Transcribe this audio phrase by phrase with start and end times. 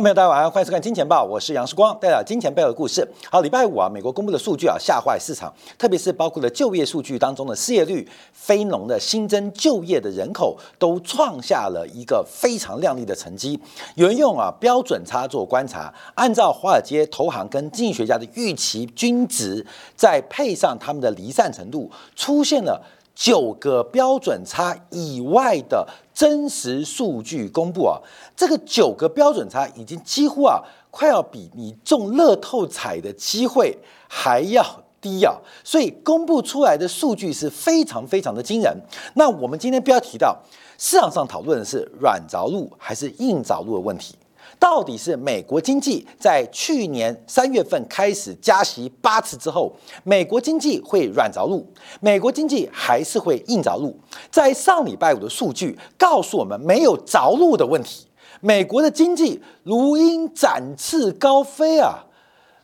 [0.00, 3.06] 朋友大家晚上好，欢迎收看《金钱报》，我是杨世光，带来金钱背后的故事。
[3.30, 13.60] 好，礼拜五啊，美国公布的数据啊吓坏市场，特别是包括了就业数据当中的失业率、非农的新增就业的人口，都创下了一个非常亮丽的成绩。
[13.94, 22.82] 有人用啊标准差做观察，按照华尔街投行跟经济学家的预期均值，再配上他们的离散程度，出现了。
[23.12, 25.86] 九个标准差以外的
[26.20, 27.98] 真实数据公布啊，
[28.36, 33.74] 这个九个标准差已经几乎啊，快要比你中乐透彩的机会
[34.06, 34.62] 还要
[35.00, 38.76] 低啊，所以公布出来的数据是非常非常的惊人。
[39.14, 40.38] 那我们今天不要提到
[40.76, 44.14] 市场上讨论的是软着陆还是硬着陆的问题。
[44.60, 51.66] 到底是美国经济在去年三月份开始加息八次之后，美国经济会软着陆，
[52.00, 53.98] 美国经济还是会硬着陆？
[54.30, 58.06] 在上礼拜五的数据告诉我们，没有着陆的问题，
[58.40, 62.04] 美国的经济如鹰展翅高飞啊，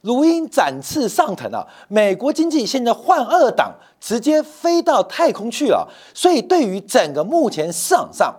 [0.03, 5.88] 如鹰展翅上腾啊，美国经济现在换二档，直接飞到太空去了。
[6.12, 8.36] 所以，对于整个目前市场上，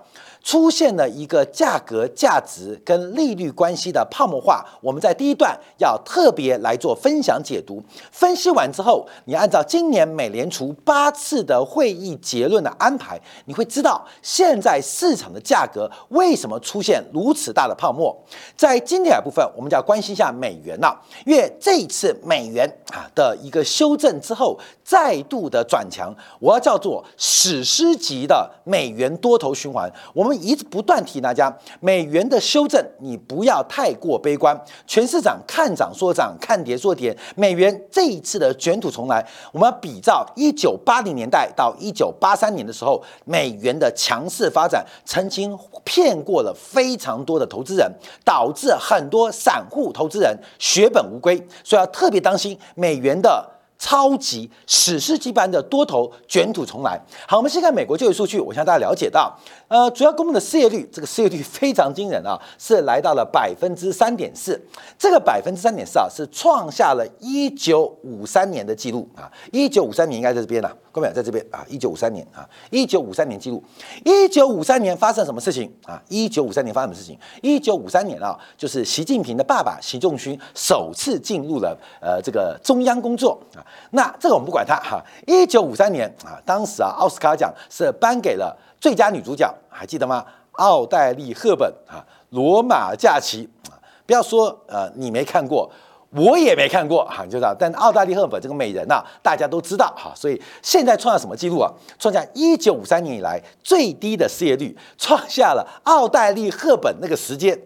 [0.48, 7.84] 出现了一个价格、价值跟利率关系的泡沫化，我们在第一段要特别来做分享解读。
[8.14, 18.18] 分析完之后，你按照今年美联储八次的会议结论的安排，你会知道现在市场的价格为什么出现如此大的泡沫。
[18.56, 29.92] 在经典部分，我们就要关心一下美元了，因为这一次美元啊的一个修正之后，再度的转强，我要叫做史诗级的美元多头循环。
[30.14, 34.60] 我们一直不断提大家，美元的修正你不要太过悲观。
[34.86, 37.16] 全市场看涨说涨，看跌说跌。
[37.36, 47.92] 美元这一次的卷土重来，我们比照一九八零年代到一九八三年的时候，美元的强势发展，曾经骗过了非常多的投资人，
[48.24, 51.36] 导致很多散户投资人血本无归。
[51.64, 53.57] 所以要特别当心美元的。
[53.80, 57.00] 超级史诗级般的多头卷土重来。
[57.28, 58.40] 好，我们先看美国就业数据。
[58.40, 64.60] 我向大家了解到，呃，主要公布的失业率，这个失业率非常惊人啊，是来到了百分之三点四。
[64.98, 69.32] 这个百分之三点四啊，是创下了一九五三年的记录啊。
[69.52, 71.66] 一九五三年应该在这边了，各位在这边啊。
[71.70, 73.64] 一九五三年啊，一九五三年记录。
[74.04, 76.02] 一九五三年发生什么事情啊？
[76.10, 77.18] 一九五三年发生什么事情？
[77.42, 83.62] 一九五三年啊，就是习近平的爸爸习仲勋首次进入了呃这个中央工作啊。
[83.92, 85.04] 那这个我们不管它哈。
[85.26, 90.26] 一九五三年啊，当时啊，奥斯卡奖是颁给了最佳女主角，还记得吗？
[90.54, 93.78] 奥黛丽·赫本啊，《罗马假期》啊，
[94.08, 95.70] 不要说呃你没看过，
[96.18, 97.56] 我也没看过哈，你知道。
[97.58, 100.12] 但奥黛丽·赫本这个美人呐，大家都知道哈。
[100.16, 101.72] 所以现在创下什么记录啊？
[102.00, 107.56] 创下一九五三年以来最低的失业率，创下了奥黛丽·赫本那个时间，《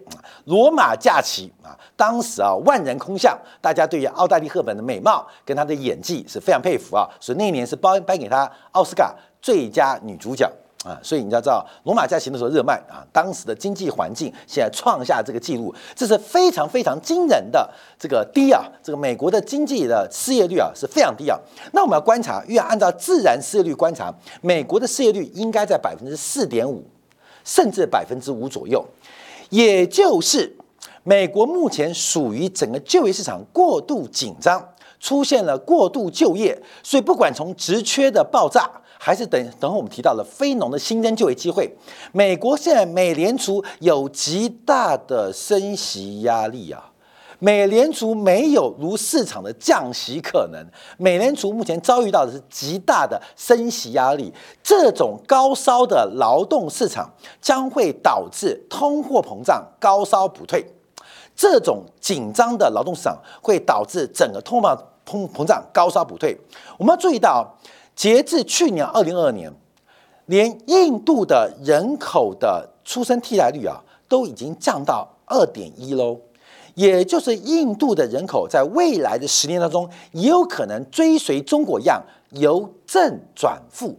[0.44, 1.76] 罗马假期》啊。
[1.96, 10.50] 当时啊，万人空巷，大家对于奥黛丽·赫本的美貌跟她的演技是非常佩服啊，所以那一年是颁颁给她奥斯卡最佳女主角
[10.84, 10.98] 啊。
[11.02, 21.38] 所以你要知道，罗马假期的时候热卖啊，当时的经济环境现在创下这个记录，这是非常非常惊人的这个低啊，这个美国的经济的失业率啊是非常低啊。
[21.72, 26.84] 那我们要观察，要按照自然失业率观察，美国的失业率应该在百分之四点五，
[27.44, 28.84] 甚至百分之五左右，
[29.50, 30.56] 也就是。
[31.04, 34.64] 美国目前属于整个就业市场过度紧张，
[35.00, 38.70] 出现了过度就业，所以不管从职缺的爆炸，
[39.04, 41.68] 还是等等会我们提到了非农的新增就业机会，
[42.12, 46.88] 美国现在美联储有极大的升息压力啊。
[47.40, 50.64] 美联储没有如市场的降息可能，
[50.98, 54.32] 美联储目前遭遇到的是极大的升息压力，
[54.62, 57.10] 这种高烧的劳动市场
[57.40, 60.64] 将会导致通货膨胀高烧不退。
[61.34, 64.68] 这种紧张的劳动市场会导致整个通货
[65.04, 66.38] 膨膨胀高烧不退。
[66.78, 67.58] 我们要注意到，
[67.94, 69.52] 截至去年二零二二年，
[70.26, 76.18] 连印度的人口的出生替代率啊，都已经降到二点一喽。
[76.74, 83.94] 也就是印度的人口在未来的十年当中，也有可能追随中国一样由正转负。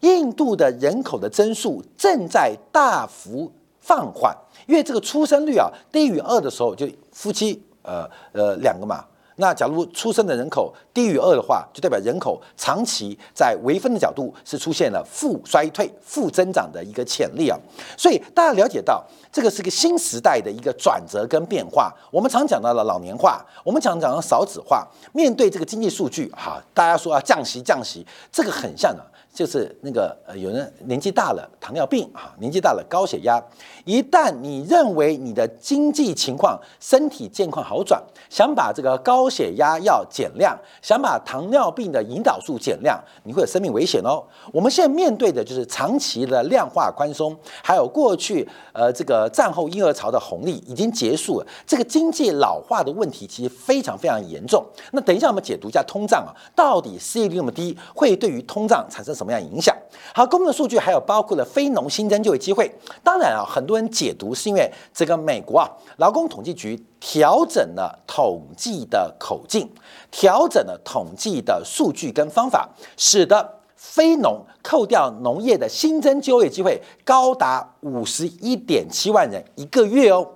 [0.00, 3.50] 印度的人口的增速正在大幅
[3.80, 4.36] 放缓。
[4.66, 9.04] 因为这个出生率啊低于二的时候，就夫妻呃呃两个嘛。
[9.42, 17.58] 那假如出生的人口低于二的话，就代表人口长期在微分的角度是出现了负衰退、负增长的一个潜力啊。
[17.98, 21.92] 所以大家了解到，这个是个新时代的一个转折跟变化。
[22.12, 24.86] 我们常讲到了老年化，我们常讲到少子化。
[25.12, 29.04] 面对这个经济数据，哈，大家说啊降息降息，这个很像的。
[29.32, 33.42] 就是那个呃，有人年纪大了，糖尿病啊，年纪大了，高血压。
[33.84, 44.22] 一旦你认为你的经济情况、身体健康好转，想把这个高血压药减量，想把糖尿病的胰岛素减量，你会有生命危险哦。
[44.52, 54.62] 我们现在面对的就是长期的量化宽松，还有过去呃这个战后婴儿潮的红利已经结束了，这个经济老化的问题其实非常非常严重。
[54.90, 59.72] 那等一下我们解读一下通胀啊，到底失业率那么低，会对于通胀产生什什么样影响？
[60.12, 62.68] 好，公布的数据还有包括了非农新增就业机会。
[63.04, 69.70] 当然啊，很多人解读是因为这个美国啊劳工统计局调整了统计的口径，
[70.10, 80.26] 调整了统计的数据跟方法，使得非农扣掉农业的新增就业机会高达五十一点七万人一个月哦。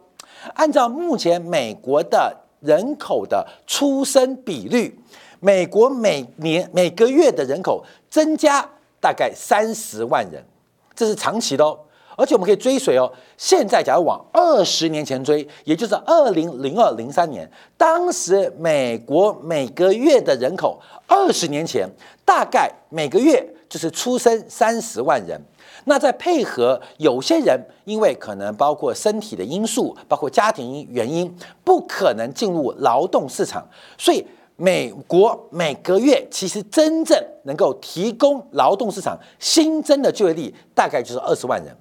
[0.55, 4.97] 按照目前美国的人口的出生比率，
[5.41, 8.67] 美国每年每个月的人口增加。
[9.07, 10.45] 大概三十万人，
[10.93, 11.79] 这是长期的哦，
[12.17, 13.09] 而且我们可以追随哦。
[13.37, 21.89] 现在假如往二十年前追，也就是二零零二零三年，当时美国每个月的人口，二十年前
[22.25, 25.41] 大概每个月就是出生三十万人。
[25.85, 31.33] 那再配合有些人，因为可能包括身体的因素，包括家庭原因，
[31.63, 33.65] 不可能进入劳动市场，
[33.97, 34.27] 所以。
[34.57, 41.77] 美国每个月其实真正能够提供劳动市场新增的就业力，大概就是二十万人，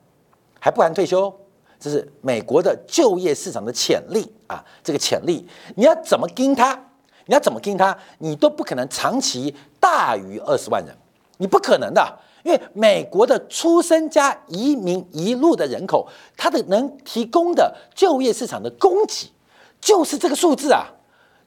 [0.60, 1.34] 还不含退休。
[1.80, 4.64] 这是美国的就业市场的潜力啊！
[4.84, 6.74] 这个潜力，你要怎么盯它？
[7.28, 7.96] 你要怎么盯它？
[8.20, 10.96] 你都不可能长期大于二十万人，
[11.38, 19.32] 你不可能的，因为美国的出生加移民一路的人口，它的能提供的就业市场的供给
[19.80, 20.88] 就是这个数字啊，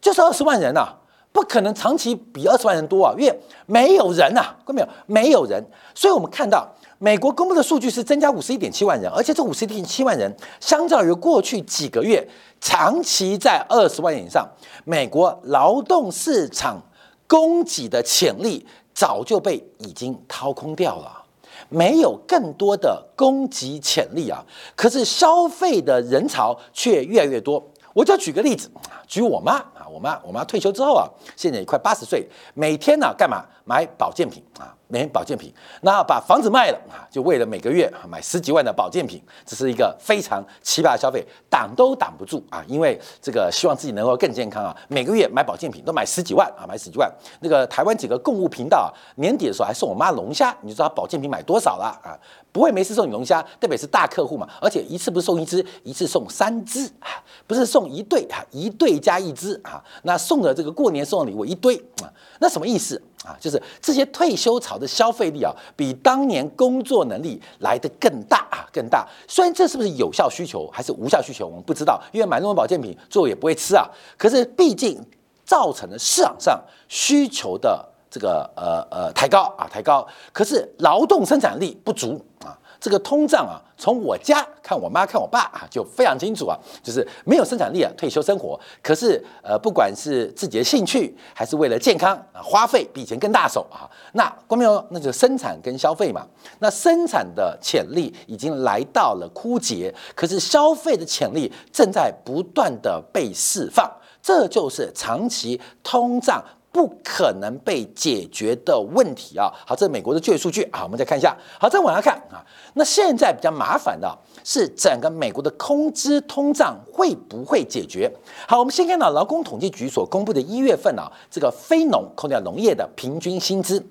[0.01, 0.95] 就是二十万人啊。
[1.33, 4.89] 不可能长期比二十万人多啊，因为没有人呐，看到没有？
[5.07, 5.65] 没有人，
[5.95, 6.67] 所以我们看到
[6.99, 12.27] 美国公布的数据是增加五十一点七万人，而且这五十一点七万人相较于过去几个月
[12.61, 14.49] 长期在二十万人以上，
[14.85, 16.83] 美国劳动市场
[17.29, 21.23] 供给的潜力早就被已经掏空掉了，
[21.69, 27.65] 没有更多的供给潜力啊，可是消费的人潮却越来越多。
[27.95, 28.71] 我就举个例子，
[29.07, 34.75] 举我妈，我妈，我妈退休之后啊，现在也快八十岁，每天呢干嘛买保健品啊？
[34.91, 42.65] 买保健品，那把房子卖了啊，就为了每个月买十几万的保健品，这是一个非常奇葩的消费，挡都挡不住啊！
[42.67, 47.12] 因为这个希望自己能够更健康啊，每个月买保健品都买十几万啊，买十几万。
[47.41, 52.17] 那个台湾几个购物频道啊年底的时候还送我妈龙虾，你知道保健品买多少了啊？
[52.50, 62.09] 不会没事送你龙虾，特别是大客户嘛，而且一次不是送一只，一次送三只啊，不是送一对啊，一对加一只啊，那送的这个过年送的礼物一堆啊，
[62.41, 63.03] 那什么意思？
[63.29, 69.07] 啊，就是这些退休潮的消费力啊，比当年工作能力来得更大啊，更大。
[69.27, 73.87] 虽然这是不是有效需求还是无效需求，我们不知道，因为买那种保健品最后也不会吃啊。
[74.17, 74.99] 可是毕竟
[75.45, 76.59] 造成了市场上
[76.89, 80.07] 需求的这个呃呃抬高啊，抬高。
[80.33, 82.57] 可是劳动生产力不足啊。
[82.80, 88.58] 这个通胀啊，从我家看我妈看我爸啊，就非常清楚啊，就是没有生产力啊，退休生活。
[88.82, 93.90] 可是呃，不管是自己的兴趣，还是为了健康啊，花费比以前更大手啊。
[94.12, 96.26] 那关明哦，那就生产跟消费嘛。
[96.61, 103.90] 那生产的潜力已经来到了枯竭，可是消费的潜力正在不断的被释放，
[104.23, 106.42] 这就是长期通胀。
[106.78, 109.52] 不可能被解决的问题啊！
[109.66, 111.37] 好，这是美国的就业数据啊，我们再看一下。
[111.58, 112.38] 好，再往下看啊，
[112.75, 118.08] 那现在比较麻烦的是整个美国的工资通胀会不会解决？
[118.47, 123.85] 好，我们先看到劳工统计局所公布的一月份啊，这个非农扣掉农业的平均薪资。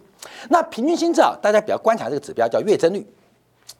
[0.48, 3.06] 那平均薪资啊，大家比较观察这个指标叫月增率。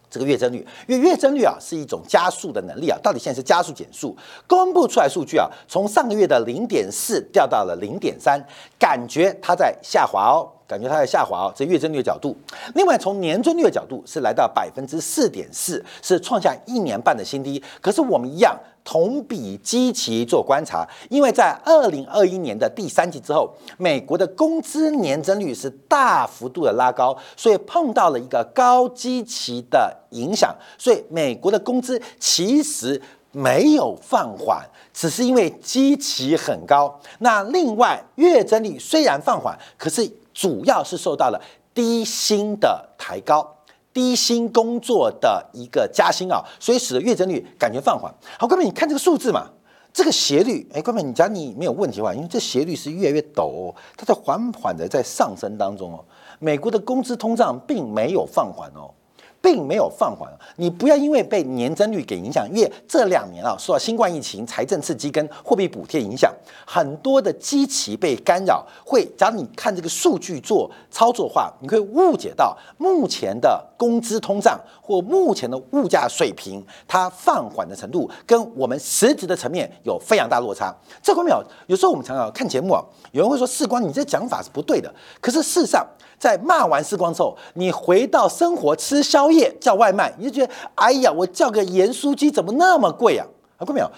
[0.10, 4.16] 这个月增率，因为月增率啊是一种加速的能力啊，到底现在是加速减速？
[4.48, 8.44] 公布出来数据啊，从上个月的零点四掉到了零点三，
[8.80, 10.57] 感觉它在下滑哦。
[10.68, 12.36] 感觉它在下滑哦，这月增率的角度。
[12.76, 17.64] 另外，从年增率的角度是来到百分之四点四，是创下一年半的新低。
[17.82, 34.66] 可是我们一样同比基期做观察，因为在二零二一年的第三季之后，美国的工资年增率是大幅度的拉高，所以碰到了一个高基期的影响，所以美国的工资其实没有放缓。
[34.94, 41.42] 只是因为基期很高，那另外月增率虽然放缓，可是主要是受到了
[41.74, 43.56] 低薪的抬高，
[43.92, 48.14] 低薪工作的一个加薪啊，所以使得月增率感觉放缓。
[48.38, 49.48] 好，各位你看这个数字嘛，
[49.92, 56.06] 这个斜率，哎，各位，你讲你没有问题的话，因为这斜率是越来越陡，哦，它在缓缓的在上升当中哦。
[56.38, 58.94] 美国的工资通胀并没有放缓哦。
[59.42, 66.34] 并没有放缓，你不要因为被年增率给影响，因为这两年啊受到新冠疫情、财政刺激跟货币补贴影响，
[66.66, 68.66] 很多的基期被干扰。
[68.86, 80.76] 会，假如你看这个数据做操作的话，你会误解到目前的工资通胀或目前的物价水平，它放缓的程度跟我们实质的层面有非常大落差。
[81.02, 81.36] 这方面
[81.68, 84.94] 有时候我们常常看节目啊，有人会说世光，你这讲法是不对的。
[85.22, 85.86] 可是事实上，
[86.20, 93.26] 在骂完世光之后，你回到生活吃宵夜叫外卖，你就觉得哎呀，我叫个盐酥鸡怎么那么贵啊？
[93.58, 93.92] 看过没有？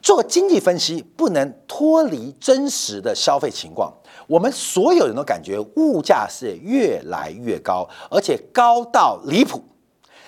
[0.00, 3.92] 做经济分析不能脱离真实的消费情况。
[4.26, 9.62] 我们所有人都感觉物价是越来越高，而且高到离谱。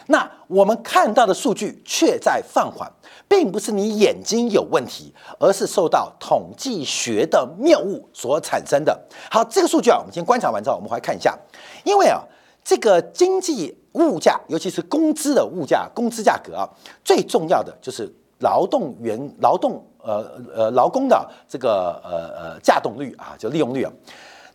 [0.07, 2.91] 那我们看到的数据却在放缓。
[3.27, 8.97] 并不是你眼睛有问题，而是受到统计学的谬误所产生的。
[9.31, 11.37] 好，这个数据啊，我们先观察完之后，我们回来看一下。
[11.85, 12.21] 因为啊，
[12.63, 16.69] 这个经济物价，尤其是工资的物价、工资价格啊，
[17.03, 23.91] 最重要的就是劳动员、劳动呃呃劳工的这个呃呃价动率啊，就利用率啊。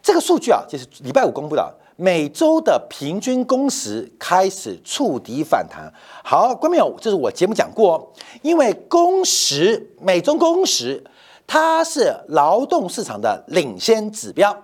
[0.01, 1.75] 这个数据啊，就是礼拜五公布的。
[2.01, 5.93] 每周的平均工时开始触底反弹。
[6.23, 11.03] 好，观众朋友，这是我节目讲过，因为工时每周工时
[11.45, 14.55] 它是劳动市场的领先指标。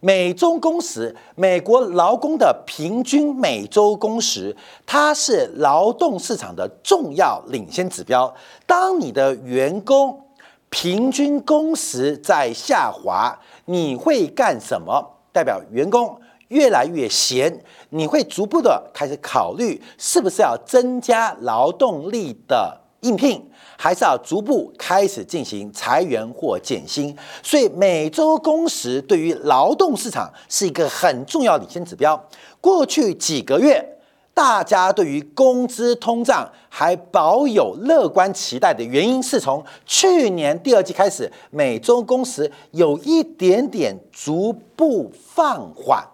[0.00, 8.34] 每周工时，美国劳工的平均每周工时，它是劳动市场的重要领先指标。
[8.66, 10.20] 当你的员工
[10.68, 13.34] 平均工时在下滑，
[13.64, 15.02] 你会干什么？
[15.32, 16.20] 代表员工。
[16.54, 23.44] 越来越闲，你会逐步的开始考虑是不是要增加劳动力的应聘，
[23.76, 27.14] 还是要逐步开始进行裁员或减薪。
[27.42, 32.28] 所以每周工时对于劳动市场是一个很重要领先指标。
[32.60, 33.98] 过去几个月，
[34.32, 46.04] 大家对于工资通胀还保有乐观期待的原因，是从去年第二季开始，每周工时有一点点逐步放缓。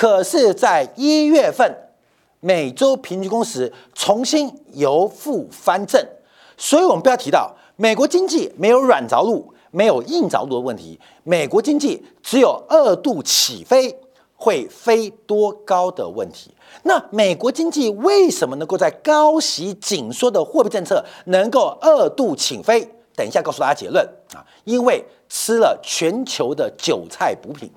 [0.00, 1.76] 可是，在一月份，
[2.38, 6.00] 每周平均工时重新由负翻正，
[6.56, 13.98] 所以我们不要提到美国经济没有软着陆、没有硬着陆的问题，美国经济只有二度起飞
[14.36, 16.54] 会飞多高的问题。
[16.84, 22.88] 那美国经济为什么能够在高息紧缩的货币政策能够二度起飞？
[23.16, 27.68] 等一下告诉大家结论啊，因为吃了全球的韭菜补品。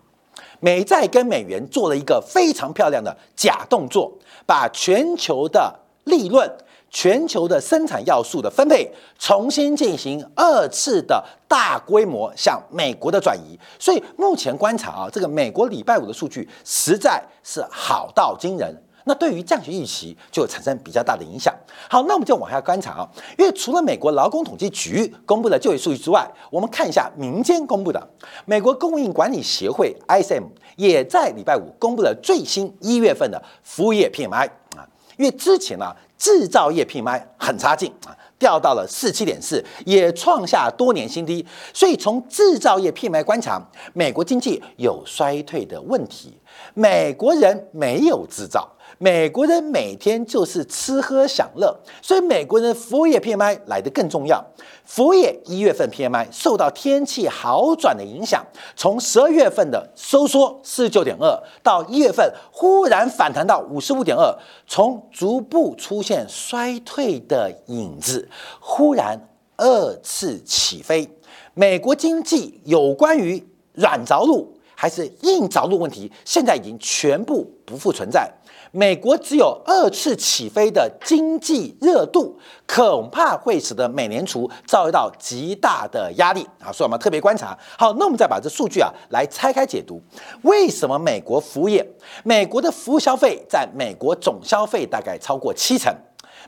[0.61, 4.11] 美债跟美元做了一个非常漂亮的假动作，
[4.45, 5.73] 把全球的
[6.05, 6.49] 利润、
[6.89, 13.59] 全球的生产要素的分配重新进行二次的大规模向美国的转移。
[13.79, 18.75] 所以目前观察啊，这个美国礼拜五的数据实在是好到惊人。
[19.05, 21.53] 那对于降息预期就产生比较大的影响。
[21.89, 28.09] 好，那我们就往下观察啊，因为除了美国劳工统计局公布的就业数据之外，我们看一下民间公布的。
[28.45, 30.43] 美国供应管理协会 ISM
[30.75, 43.61] 也在礼拜五公布了最新一月份的服务业 PMI 啊，因为之前呢制造业 PMI 很差劲啊，掉到了四七点四，也创下多年新低，所以从制造业 PMI 观察，
[43.93, 46.37] 美国经济有衰退的问题，
[46.73, 48.69] 美国人没有制造。
[48.97, 54.45] 美国人每天就是吃喝享乐，所以美国人服务业 PMI 来得更重要。
[54.85, 64.37] 服务业一月份 PMI 受到天气好转的影响，从十二月份的收缩四十九点二，到一月份忽然反弹到五十五点二，
[64.67, 69.19] 从逐步出现衰退的影子，忽然
[69.57, 71.09] 二次起飞。
[71.55, 78.27] 美国经济有关于软着陆还是硬着陆问题，现在已经全部不复存在。
[78.71, 82.35] 美国只有二次起飞的经济热度，
[82.67, 86.71] 恐怕会使得美联储遭遇到极大的压力啊！
[86.71, 87.55] 所以我们特别观察。
[87.77, 90.01] 好，那我们再把这数据啊来拆开解读。
[90.41, 91.87] 为什么美国服务业、
[92.23, 95.95] 美国的服务消费在美国总消费大概超过七成？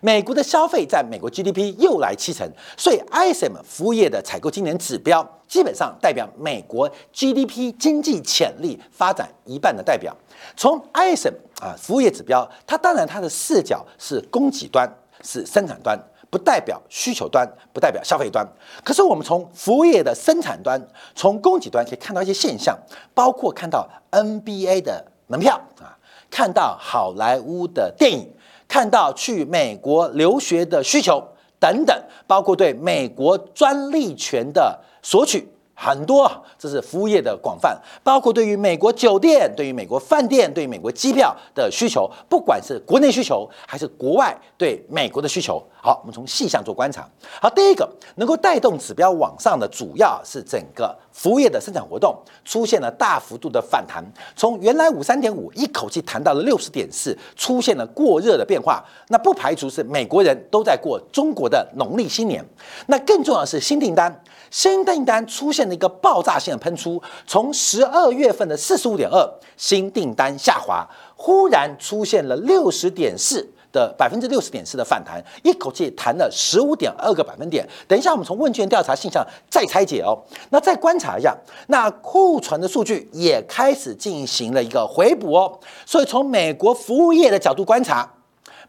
[0.04, 2.46] 美国的消费在美国 GDP 又来七成，
[2.76, 10.14] 所以 ISM 服务业的采购今年指标基本上代表美国 GDP 经济潜力发展一半的代表。
[10.58, 11.32] 从 ISM
[11.62, 14.86] 啊服务业指标，它当然它的视角是供给端，
[15.24, 15.98] 是生产端，
[16.30, 18.46] 不代表需求端，不代表消费端。
[18.84, 22.78] 可是我们从服务业的生产端，从供给端可以看到一些现象，
[23.14, 25.96] 包括看到 NBA 的门票啊，
[26.30, 28.30] 看到好莱坞的电影，
[28.74, 31.24] 看到去美国留学的需求。
[31.60, 35.48] 等等，包括对美国专利权的索取。
[35.76, 45.62] 很多，这是服务业的广泛，包括对于美国酒店、对于美国饭店、对于美国机票的需求，不管是国内需求还是国外对美国的需求。
[45.80, 47.08] 好，我们从细项做观察。
[47.40, 54.04] 好，第一个能够带动指标往上的，主要是整个服务业的生产活动出现了大幅度的反弹，
[54.36, 58.84] 从原来五三点五一口气弹到了六十点四，出现了过热的变化。
[59.10, 62.44] 那不排除是美国人都在过中国的农历新年。
[62.88, 64.24] 那更重要的是新订单。
[64.50, 77.68] 新订单出现了一个爆炸性的喷出，从十二月份的四十五点二新订单下滑，忽然出现了六十点四的百分之六十点四的反弹，一口气弹了十五点二个百分点。
[77.86, 80.18] 等一下，我们从问卷调查现象再拆解哦。
[80.52, 81.36] 那再观察一下，
[81.68, 85.60] 那库存的数据也开始进行了一个回补哦。
[85.86, 88.10] 所以从美国服务业的角度观察，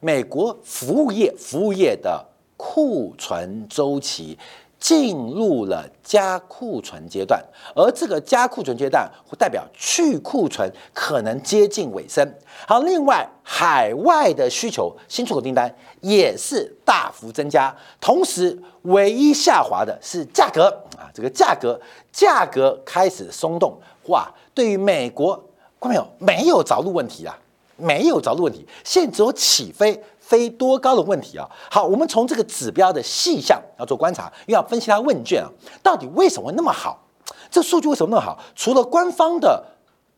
[0.00, 2.24] 美国服务业服务业的
[2.56, 4.36] 库存周期。
[4.78, 7.42] 进入了加库存阶段，
[7.74, 12.34] 而这个加库存阶段会代表去库存可能接近尾声。
[12.66, 20.64] 好，另外海外的需求新出口订单也是大幅增加，同时唯一下滑的是价格
[20.98, 21.80] 啊，这个价格
[22.12, 23.78] 价格开始松动。
[24.08, 25.34] 哇，对于美国，
[25.80, 26.06] 看没有？
[26.18, 27.38] 没有着陆问题啊，
[27.76, 30.02] 没有着陆问题，现在只有起飞。
[30.34, 31.48] 飞多高的问题啊！
[31.70, 35.46] 好，我们从这个指标的细项要做观察，又要分析它问卷啊，
[35.80, 37.00] 到底为什么会那么好？
[37.48, 38.36] 这数据为什么那么好？
[38.56, 39.64] 除了官方的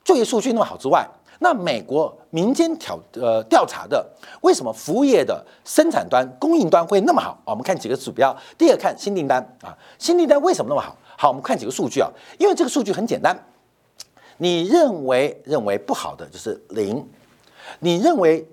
[0.02, 1.06] 就业数据那么好之外，
[1.40, 4.08] 那美国民间调呃调查的
[4.40, 7.32] 为什么服务业的生产端、供应端会那么好？
[7.44, 8.35] 啊我们看几个指标。
[8.56, 10.96] 第二，看新订单啊，新订单为什么那么好？
[11.18, 12.08] 好，我们看几个数据啊，
[12.38, 13.38] 因为这个数据很简单，
[14.38, 17.06] 你认为认为不好的就是零，
[17.80, 18.49] 你认为。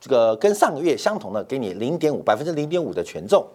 [0.00, 3.46] 这个跟上个月相同的，给你零点五百分之零点五的权重。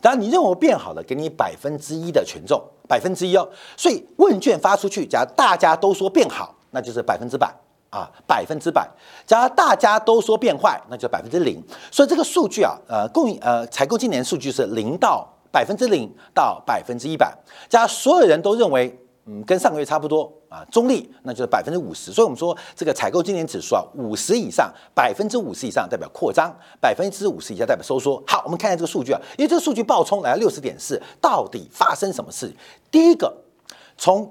[0.00, 3.48] 当然，你认为变好了，给你百分之一的权重，百分之一哦。
[3.76, 7.54] 所以问卷发出去，假如大家都说变好，那就是百分之百
[7.90, 8.88] 啊，百分之百。
[9.26, 11.62] 假如大家都说变坏，那就百分之零。
[11.90, 17.32] 所以这个数据啊，呃，供应呃采购今年数据是零到百分之零到百分之一百。
[17.68, 18.98] 假如所有人都认为。
[19.24, 22.10] 嗯，跟上个月差不多啊，中立，那就是百分之五十。
[22.10, 28.20] 所以，我们说这个采购经理指数啊，五十以上，百分之五十以上代表扩张，百分之五十以下代表收缩。
[28.26, 32.52] 好，我们看一下这个数据啊，因为这个数据爆冲来到六十点四，到底发生什么事？
[32.90, 33.32] 第一个，
[33.96, 34.28] 从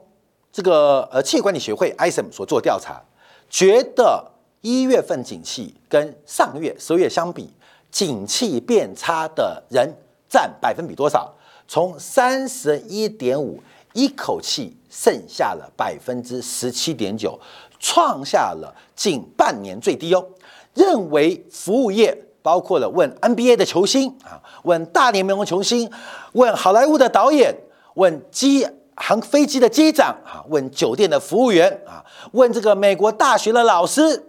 [0.52, 3.02] 这个呃企业管理协会 ISM 所做调查，
[3.50, 7.50] 觉得一月份景气跟上个月十月相比，
[7.90, 9.96] 景气变差的人
[10.28, 11.34] 占百分比多少？
[11.66, 13.64] 从三十一点五。
[13.94, 17.40] 一口气剩下了百分之十七点九，
[17.80, 20.24] 创下了近半年最低哦。
[20.74, 25.90] 认为服务业包括了问 NBA 的球星啊，问大联盟的球星，
[26.34, 27.56] 问好莱坞的导演，
[27.94, 34.26] 问机航飞机的机长啊，问酒店的服务员啊，问这个美国大学的老师，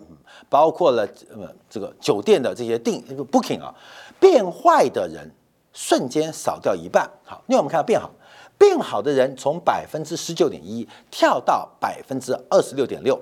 [0.48, 1.02] 包括了
[1.34, 3.74] 呃这个酒店的这些订 booking 啊，
[4.20, 5.28] 变坏的人
[5.72, 7.10] 瞬间少掉一半。
[7.24, 8.10] 好，另外我们看到变好。
[8.56, 13.20] 变好的人从百分之十九点一跳到百分之二十六点六。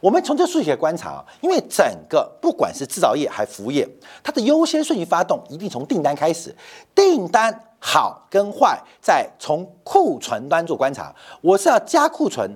[0.00, 3.88] 我们从这数据观察啊，因为整个不管是制造业还服务业，
[4.22, 6.54] 它的优先顺序发动一定从订单开始。
[6.94, 12.48] 订单好跟坏，在从库存端做观察，我是要加库存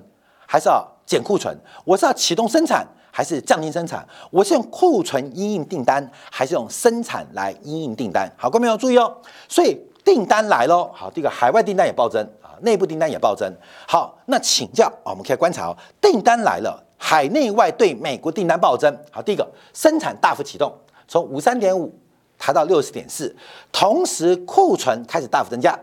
[0.45, 1.57] 还是要减库存？
[1.83, 4.07] 我是要启动生产还是降低生产？
[4.29, 8.31] 我是用库存因应订单还是用生产来因应订单？
[8.37, 9.17] 好，各位要注意哦。
[9.49, 9.77] 所以。
[10.11, 13.49] 订单来喽，好，第一个海外订单也暴增啊，内部订单也暴增。
[13.87, 18.93] 好，那请教啊，我们可以观察哦，订单来了，海内外对美国订单暴增。
[19.09, 20.69] 好，第一个生产大幅启动，
[21.07, 21.97] 从五三点五
[22.37, 23.33] 抬到六十点四，
[23.71, 25.79] 同时库存开始大幅增加，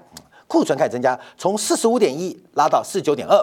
[0.46, 3.34] 库存开始增加，从四十五点一拉到四十九点二。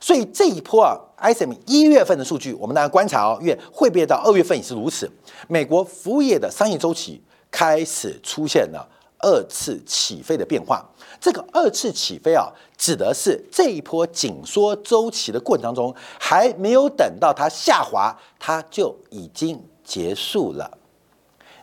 [0.00, 5.08] 所以这一波啊，ISM 一月份的数据，我们大家观察哦，月会不会到二月份也是如此？
[5.46, 8.84] 美国服务业的商业周期开始出现了。
[9.20, 10.84] 二次起飞的变化，
[11.20, 20.78] 这个二次起飞啊，指的是这一波紧缩周期的过程当中，还没有等到它下滑，它就已经结束了。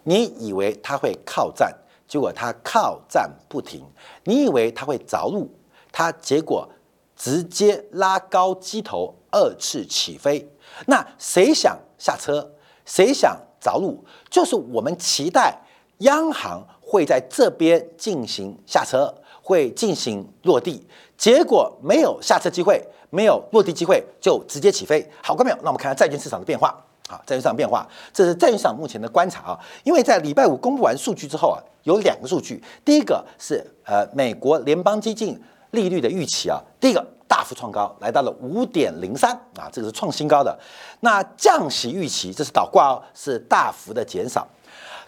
[0.03, 1.73] 你以为它会靠站，
[2.07, 3.81] 结果它靠站不停；
[4.25, 5.49] 你以为它会着陆，
[5.91, 6.69] 它结果
[7.15, 10.47] 直接拉高机头，二次起飞。
[10.87, 12.51] 那谁想下车？
[12.85, 14.03] 谁想着陆？
[14.29, 15.61] 就是我们期待
[15.99, 16.67] 央行。
[16.95, 20.81] 会在这边进行下车，会进行落地，
[21.17, 25.05] 结果没有下车机会，没有落地机会，就直接起飞。
[25.21, 26.69] 好，各位朋友，那我们看看债券市场的变化。
[27.09, 29.59] 啊，债券市场变化，这是债券市场目前的观察啊。
[29.83, 35.37] 因为在礼拜五公布完数据之后啊，有两个数据，第一个是呃美国联邦基金
[35.71, 40.57] 利率的预期啊，第一个大幅创高，来到了五点零三啊，这个是创新高的。
[41.01, 44.47] 那降息预期，这是倒挂哦，是大幅的减少。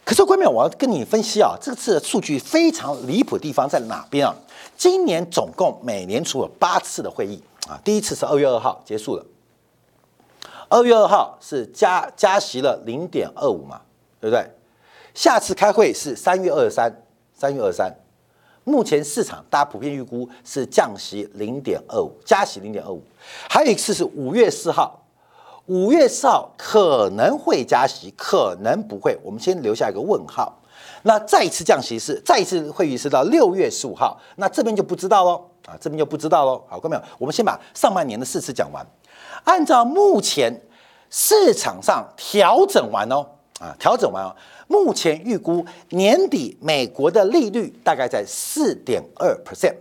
[0.07, 4.33] 可是关淼，我要跟你分析啊，这次的数据非常离谱的地方在哪边啊？
[4.77, 9.25] 今年总共美联储有八次的会议啊，第一次是二月二号结束了。
[10.69, 13.81] 二月二号是加加息了零点二五嘛，
[14.21, 14.49] 对不对？
[15.13, 16.89] 下次开会是三月二十三，
[17.33, 17.93] 三月二十三。
[18.63, 23.03] 目前市场大家普遍预估是降息零点二五，加息零点二五。
[23.49, 25.03] 还有一次是五月四号，
[25.67, 30.61] 五月四号可能会加息，可能不会，我们先留下一个问号。
[31.03, 36.63] 那再次降息是再次会议是到六月十五号，那这边就不知道喽啊，这边就不知道喽。
[36.69, 38.85] 好，各位朋友，我们先把上半年的四次讲完。
[39.43, 40.61] 按照目前
[41.09, 43.25] 市场上调整完哦，
[43.59, 44.33] 啊，调整完哦，
[44.67, 49.75] 目前预估年底美国的利率大概在四点二 percent，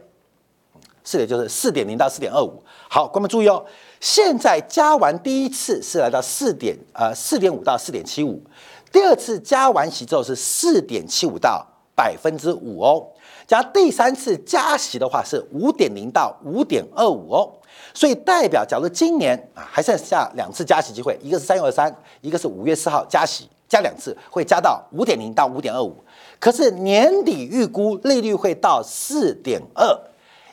[1.07, 2.61] 四点就是四点零到四点二五。
[2.91, 3.65] 好，观众注意哦，
[4.01, 8.43] 现在加完第一次是来到四点呃四点五到四点七五，
[8.91, 11.65] 第二次加完息之后是四点七五到
[11.95, 13.07] 百分之五哦，
[13.47, 17.53] 加第三次加息的话是五点零到五点二五哦。
[17.95, 25.97] 所以代表，假如今年啊还剩下两次加息机会，一个是三月二三，一个是五月四号加息，加两次会加到五点零到五点二五。
[26.39, 29.99] 可是年底预估利率会到四点二，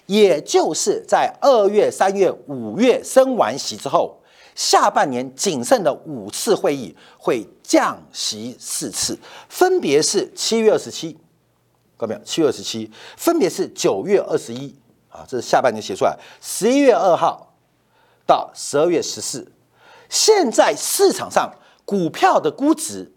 [0.06, 4.18] 也就是在二月、三月、五月升完息之后，
[4.56, 11.14] 下半年仅剩的五次会议会降息四次，分别是七月二十七，
[11.98, 12.22] 看到没有？
[12.24, 14.76] 七月二十七，分别是九月二十一。
[15.10, 17.54] 啊，这是下半年写出来，十一月二号
[18.26, 19.48] 到十二月十四。
[20.10, 21.54] 现在市场上
[21.86, 23.13] 股票的估值、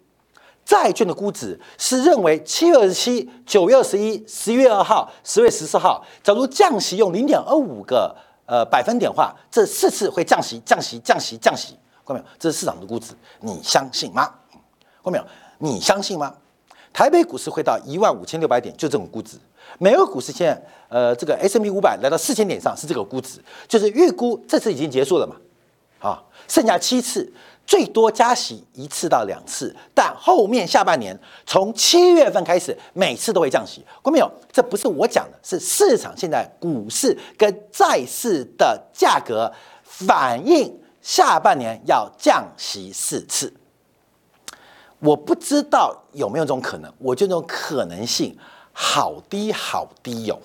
[0.66, 8.14] 债券的估值是认为七月二十七、九月二十一、十一月二号、十月十四号，假如降息用零点二五个
[8.46, 12.26] 呃百分点话，这四次会降息、降息、降息、降息，看到没有？
[12.36, 14.24] 这是市场的估值，你相信吗？
[15.04, 15.24] 看到没有？
[15.58, 16.34] 你相信吗？
[16.92, 19.38] 台北股市会到一万五千六百点，就这种估值。
[19.78, 25.36] 美国股市现在，呃，这个 S M P 五百来到四千点上是这个估值，就是预估这次已经结束了嘛，
[26.00, 27.30] 啊，剩下七次，
[27.66, 33.84] 最多加息一次到两次，但后面下半年从七月份开始，每次都会降息。
[34.00, 34.30] 过没有？
[34.52, 39.52] 这不是我讲的，是市场现在股市跟债市的价格
[39.82, 43.52] 反映下半年要降息四次。
[45.00, 48.38] 我不知道有没有这种可能，我觉得这种可能性。
[48.78, 50.38] 好低好低哟，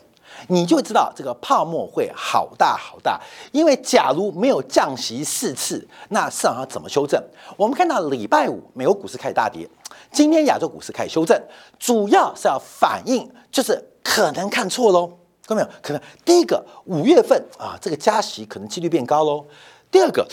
[0.48, 3.20] 你就知道这个泡沫会好大好大。
[3.52, 7.22] 因为假如没有降息四次，那市场上怎么修正？
[7.58, 9.70] 我们看到礼拜五美国股市开始大跌，
[10.12, 11.42] 今天亚洲股市开始修正，
[11.80, 15.08] 主要是要反映就是可能看错喽，
[15.46, 15.68] 看到没有？
[15.82, 19.46] 可能第一个五月份啊，这个加息可能几率变高喽。
[19.90, 20.28] 第二个，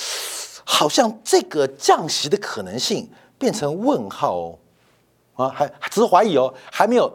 [0.65, 4.59] 好像这个降息的可能性变成问号哦，
[5.35, 7.13] 啊，还只是怀疑哦，还没有。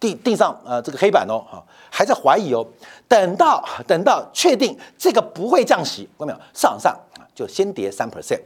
[0.00, 2.66] 地地上呃这个黑板哦，哈，还在怀疑哦，
[3.08, 6.38] 等到等到确定这个不会降息，看到没有？
[6.54, 6.96] 市场上
[7.34, 8.40] 就先跌三 percent。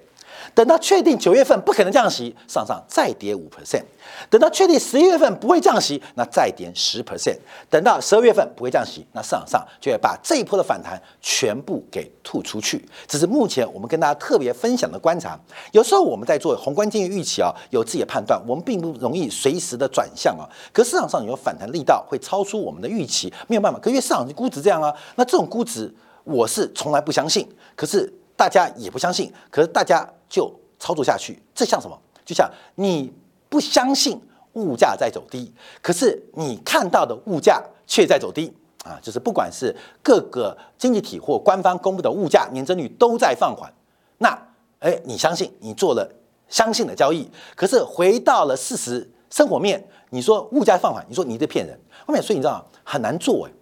[0.55, 3.81] 等到确定九月份不可能降息，上上再跌五 percent；
[4.29, 7.35] 等到确定十一月份不会降息，那再跌十 percent；
[7.71, 12.85] 等到十二月份不会降息，那市场上就会把这一波的反弹全部给吐出去。
[13.07, 15.39] 这是目前我们跟大家特别分享的观察。
[15.73, 20.49] 有时候我们在做宏观经济预期啊，有自己的判断，我们并不容易随时的转向啊。
[20.73, 23.79] 可市场上有反弹力道会超出我们的预期，没有办法。
[23.79, 25.93] 可因为市场估值这样啊，那这种估值
[26.25, 27.49] 我是从来不相信。
[27.75, 28.13] 可是。
[28.35, 31.99] 大家也不相信，可是大家就操作下去，这像什么？
[32.25, 33.13] 就像你
[33.51, 34.19] 不相信
[34.55, 38.51] 物价在走低，可是你看到的物价却在走低
[38.83, 38.99] 啊！
[39.03, 43.71] 就是不管是各个经济体或官方公布的物价年增率都在放缓，
[44.19, 44.31] 那
[44.79, 46.11] 哎，你相信你做了
[46.49, 53.53] 相信的交易，可是回到了事实生活面，你说物价放缓，你说你在骗人，后面所以你知道很难做哎。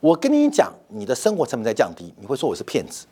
[0.00, 3.06] 我跟你讲，你的生活成本在降低，你会说我是骗子。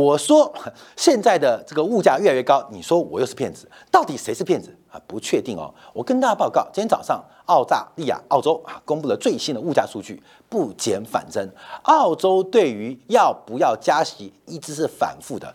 [0.00, 0.52] 我说
[0.96, 5.00] 现在的这个物价越来越高，你说我又是骗子，到底谁是骗子啊？
[5.06, 5.72] 不确定哦。
[5.92, 11.48] 我跟大家报告，今天早上澳大利亚、澳洲啊公布了最新的物价数据，不减反增。
[11.82, 15.54] 澳洲对于要不要加息一直是反复的。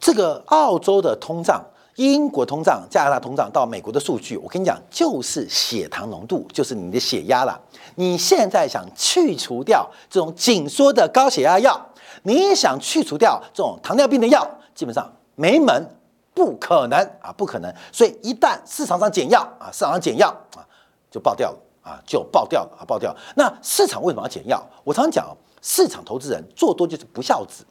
[0.00, 1.62] 这个澳洲的通胀、
[1.96, 7.60] 英国通胀、加拿大通胀到美国的数据，我跟你讲，就是血糖浓度，就是你的血压了。
[7.96, 11.78] 你现在想去除掉这种紧缩的高血压药？
[12.22, 15.86] 你也想去除掉这种糖尿病的药，基本上没门
[16.32, 17.74] 不可能啊，不可能。
[17.90, 20.64] 所以一旦市场上减药啊，市场上减药啊，
[21.10, 23.14] 就爆掉了啊，就爆掉了啊，爆掉。
[23.34, 24.64] 那市场为什么要减药？
[24.84, 27.66] 我常常讲，市场投资人做多就是不孝子。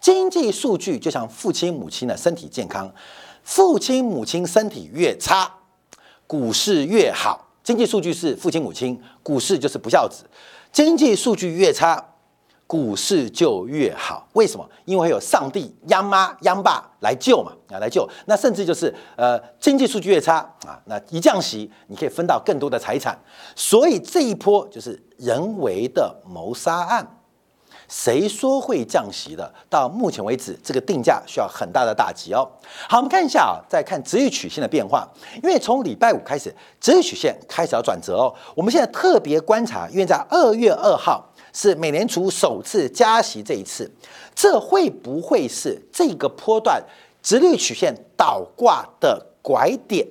[0.00, 2.90] 经济数据就像父亲母亲的身体健康，
[3.50, 5.52] 父亲母亲身体越差，
[6.28, 7.48] 股市越好。
[7.64, 10.22] 经济数据是父亲母亲，股市就是不孝子。
[10.70, 12.06] 经济数据越差。
[12.68, 14.64] 股市就越好，为什么？
[14.84, 18.08] 因为有上帝央妈央爸来救嘛，啊来救。
[18.26, 23.18] 那甚至就是呃，经济数据越差啊，那一降息，你可以分到更多的财产。
[23.56, 27.04] 所以这一波就是人为的谋杀案。
[27.90, 29.52] 谁说会降息的？
[29.68, 32.48] 到目前为止，这个定价需要很大的打击哦。
[32.88, 35.06] 好，我们看一下啊，再看值率曲线的变化。
[35.42, 38.32] 因为从礼拜五开始，值率曲线开始要转折哦。
[38.54, 41.26] 我们现在特别观察，因为在二月二号。
[41.52, 43.90] 是美联储首次加息这一次，
[44.36, 46.80] 这会不会是这个波段
[47.24, 50.06] 直率曲线倒挂的拐点？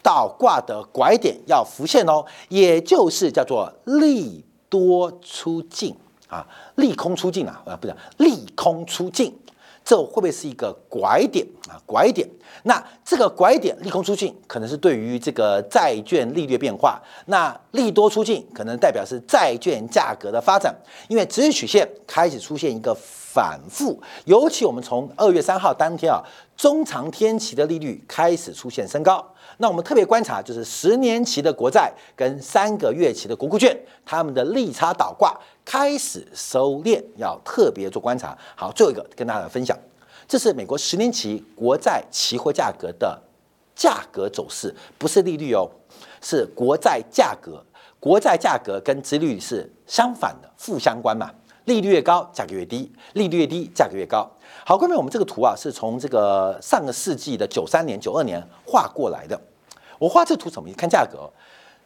[0.00, 5.96] 倒挂的拐点要浮现哦，也就是叫做利多出尽
[6.30, 9.36] 啊，利空出尽啊，啊不是利空出尽。
[9.82, 11.80] 这会不会是一个拐点啊？
[11.86, 12.28] 拐点，
[12.64, 20.72] 那这个拐点利空出尽，可能是对于这个债券利率变化；那利多出尽，可能代表是债券价格的发展。
[21.08, 26.22] 因为直率曲线开始出现一个反复，尤其我们从二月三号当天啊，
[26.58, 29.26] 中长天期的利率开始出现升高。
[29.62, 38.36] 那我们特别观察，就是十年期的国债跟三个月期的国库券，它们的利差倒挂开始收敛，要特别做观察。
[38.56, 39.78] 好，最后一个跟大家分享，
[40.26, 43.20] 这是美国十年期国债期货价格的
[43.76, 45.70] 价格走势，不是利率哦，
[46.22, 47.62] 是国债价格。
[47.98, 51.30] 国债价格跟殖率是相反的，负相关嘛。
[51.66, 54.26] 利率越高，价格越低；利率越低，价格越高。
[54.64, 59.38] 好，各位，我们这个图啊，是从这个上个世纪的九三年、九二年画过来的。
[60.00, 60.78] 我画这图什么意思？
[60.78, 61.30] 看价格，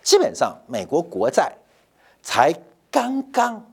[0.01, 1.53] 基本上美国国债
[2.23, 2.55] 才
[2.89, 3.67] 刚刚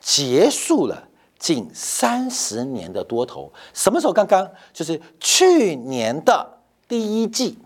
[0.00, 1.08] 结束了
[1.38, 3.52] 近三十年的多头。
[3.72, 4.48] 什么时候刚刚？
[4.72, 6.48] 就是去年的
[6.86, 7.58] 第一季，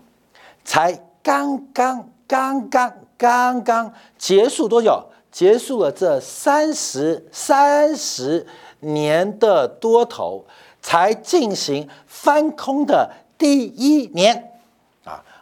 [0.65, 0.91] 才
[1.21, 5.05] 刚刚刚刚刚刚结束多久？
[5.31, 8.47] 结束了这三十三十
[8.79, 10.43] 年的多头，
[10.81, 14.51] 才进行翻空的第一年。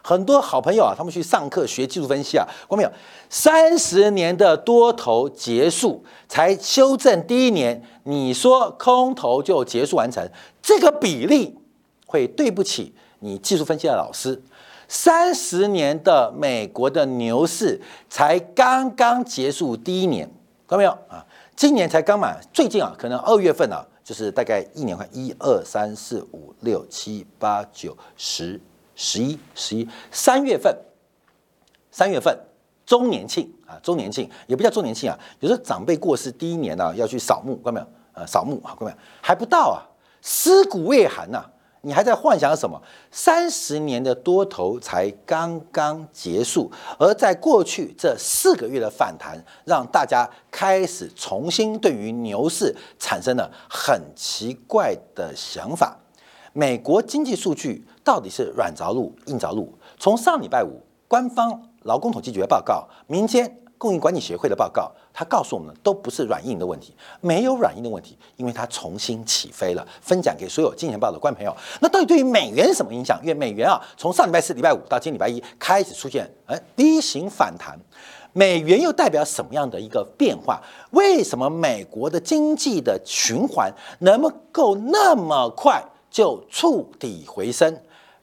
[0.08, 2.90] 很多好朋友啊，他们去上课学技术分析啊，看没有？
[3.28, 10.26] 三十年的多头结束才修正第一年，你说空头就结束完成，
[10.62, 11.58] 这个比例
[12.06, 14.42] 会对不起你技术分析的老师。
[14.88, 20.26] 三十年的美国的牛市才刚刚结束第一年，
[20.66, 21.22] 看到没有啊？
[21.54, 28.58] 今年才刚满，最近啊，可能二月份啊，就是大概一年快一二三四五六七八九十。
[29.00, 30.76] 十一、十一、三月份，
[31.92, 32.36] 三月份
[32.84, 35.16] 周年庆啊，周年庆也不叫周年庆啊。
[35.38, 37.86] 有时候长辈过世第一年呢，要去扫墓，看到没有？
[38.14, 38.96] 呃，扫墓啊，看到没有？
[39.22, 39.86] 还不到啊，
[40.20, 41.44] 尸骨未寒呐，
[41.82, 42.82] 你还在幻想什么？
[43.12, 55.96] 三十年的多头才刚刚结束，而在过去这四个月的反弹，让大家开始重新对于牛市产生了很奇怪的想法。
[56.52, 59.72] 美国经济数据到底是软着陆、硬着陆？
[59.98, 69.86] 从上礼拜五官方劳工统计局的报告、民间供应管理协会的报告，它告诉我们都不是软硬的问题，没有软硬的问题，因为它重新起飞了。
[70.00, 71.56] 分享给所有金钱报的观众朋友。
[71.80, 73.20] 那到底对于美元什么影响？
[73.22, 77.78] 因为美元啊，从上礼拜四、礼拜五到今天礼拜一开始出现哎低型反弹，
[78.32, 80.60] 美元又代表什么样的一个变化？
[80.90, 85.80] 为什么美国的经济的循环能够那么快？
[86.10, 87.76] 就触底回升，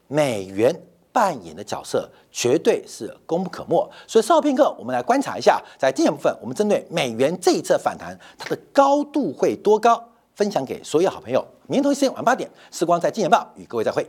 [0.07, 0.75] 美元
[1.11, 3.89] 扮演的角色绝对是功不可没。
[4.07, 10.03] 所以稍后片刻，我们来观察一下，在今年部分，我们针对美元这一次反弹，它的高度会多高？
[10.35, 11.45] 分享给所有好朋友。
[11.67, 14.05] 明天同一时间晚八点，时光在金钱报与各位再会。